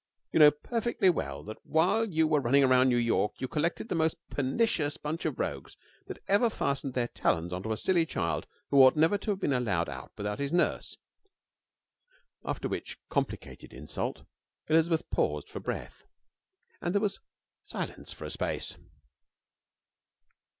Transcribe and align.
You 0.31 0.39
know 0.39 0.49
perfectly 0.49 1.11
well 1.11 1.43
that 1.43 1.63
while 1.63 2.09
you 2.09 2.25
were 2.27 2.39
running 2.41 2.67
round 2.67 2.89
New 2.89 2.97
York 2.97 3.39
you 3.39 3.47
collected 3.47 3.87
the 3.87 3.93
most 3.93 4.17
pernicious 4.31 4.97
bunch 4.97 5.25
of 5.25 5.37
rogues 5.37 5.77
that 6.07 6.17
ever 6.27 6.49
fastened 6.49 6.95
their 6.95 7.09
talons 7.09 7.53
into 7.53 7.71
a 7.71 7.77
silly 7.77 8.07
child 8.07 8.47
who 8.71 8.81
ought 8.81 8.95
never 8.95 9.19
to 9.19 9.29
have 9.29 9.39
been 9.39 9.53
allowed 9.53 9.89
out 9.89 10.11
without 10.17 10.39
his 10.39 10.51
nurse.' 10.51 10.97
After 12.43 12.67
which 12.67 12.97
complicated 13.09 13.73
insult 13.75 14.23
Elizabeth 14.69 15.07
paused 15.11 15.47
for 15.49 15.59
breath, 15.59 16.03
and 16.81 16.95
there 16.95 16.99
was 17.01 17.19
silence 17.61 18.11
for 18.11 18.25
a 18.25 18.31
space. 18.31 18.75